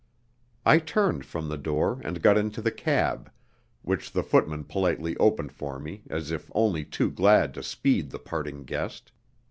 I 0.65 0.79
turned 0.79 1.25
from 1.27 1.47
the 1.47 1.59
door 1.59 2.01
and 2.03 2.23
got 2.23 2.35
into 2.35 2.59
the 2.59 2.71
cab, 2.71 3.31
which 3.83 4.11
the 4.13 4.23
footman 4.23 4.63
politely 4.63 5.15
opened 5.17 5.51
for 5.51 5.77
me 5.79 6.01
as 6.09 6.31
if 6.31 6.49
only 6.55 6.83
too 6.83 7.11
glad 7.11 7.53
to 7.53 7.61
speed 7.61 8.09
the 8.09 8.17
parting 8.17 8.63
guest. 8.63 9.11